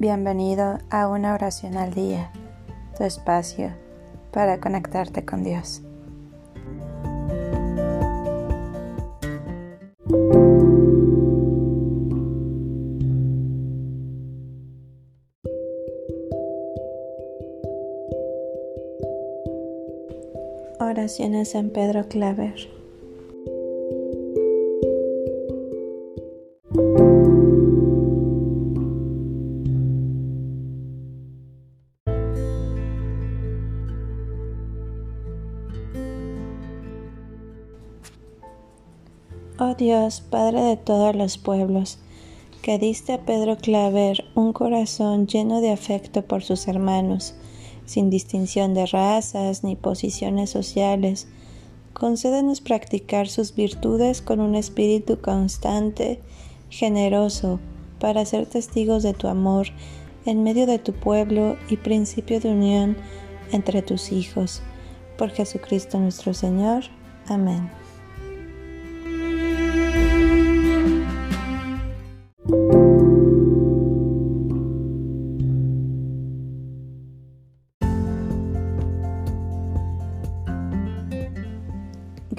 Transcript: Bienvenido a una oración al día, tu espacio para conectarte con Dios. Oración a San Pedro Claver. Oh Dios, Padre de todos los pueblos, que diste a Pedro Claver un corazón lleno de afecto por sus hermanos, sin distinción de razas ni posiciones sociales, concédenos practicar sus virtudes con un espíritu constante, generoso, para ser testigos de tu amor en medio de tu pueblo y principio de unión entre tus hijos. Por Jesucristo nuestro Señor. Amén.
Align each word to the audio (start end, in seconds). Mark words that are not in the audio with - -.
Bienvenido 0.00 0.78
a 0.88 1.08
una 1.08 1.34
oración 1.34 1.76
al 1.76 1.92
día, 1.92 2.32
tu 2.96 3.04
espacio 3.04 3.70
para 4.32 4.58
conectarte 4.58 5.26
con 5.26 5.44
Dios. 5.44 5.82
Oración 20.80 21.34
a 21.34 21.44
San 21.44 21.68
Pedro 21.68 22.08
Claver. 22.08 22.79
Oh 39.62 39.74
Dios, 39.74 40.22
Padre 40.22 40.62
de 40.62 40.78
todos 40.78 41.14
los 41.14 41.36
pueblos, 41.36 41.98
que 42.62 42.78
diste 42.78 43.12
a 43.12 43.26
Pedro 43.26 43.58
Claver 43.58 44.24
un 44.34 44.54
corazón 44.54 45.26
lleno 45.26 45.60
de 45.60 45.70
afecto 45.70 46.22
por 46.22 46.42
sus 46.42 46.66
hermanos, 46.66 47.34
sin 47.84 48.08
distinción 48.08 48.72
de 48.72 48.86
razas 48.86 49.62
ni 49.62 49.76
posiciones 49.76 50.48
sociales, 50.48 51.28
concédenos 51.92 52.62
practicar 52.62 53.28
sus 53.28 53.54
virtudes 53.54 54.22
con 54.22 54.40
un 54.40 54.54
espíritu 54.54 55.20
constante, 55.20 56.22
generoso, 56.70 57.60
para 57.98 58.24
ser 58.24 58.46
testigos 58.46 59.02
de 59.02 59.12
tu 59.12 59.28
amor 59.28 59.66
en 60.24 60.42
medio 60.42 60.64
de 60.64 60.78
tu 60.78 60.94
pueblo 60.94 61.58
y 61.68 61.76
principio 61.76 62.40
de 62.40 62.48
unión 62.48 62.96
entre 63.52 63.82
tus 63.82 64.10
hijos. 64.10 64.62
Por 65.18 65.28
Jesucristo 65.28 66.00
nuestro 66.00 66.32
Señor. 66.32 66.84
Amén. 67.26 67.70